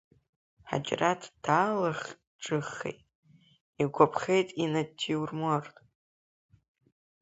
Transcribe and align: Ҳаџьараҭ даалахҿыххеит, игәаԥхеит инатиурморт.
Ҳаџьараҭ 0.69 1.21
даалахҿыххеит, 1.43 2.99
игәаԥхеит 3.81 4.49
инатиурморт. 4.63 5.75